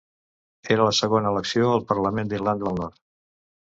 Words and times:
Era 0.77 0.87
la 0.87 0.95
segona 1.01 1.35
elecció 1.35 1.69
al 1.77 1.87
Parlament 1.93 2.35
d'Irlanda 2.35 2.71
del 2.73 2.85
Nord. 2.85 3.03